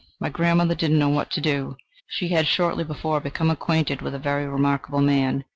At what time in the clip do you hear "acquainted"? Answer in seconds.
3.51-4.01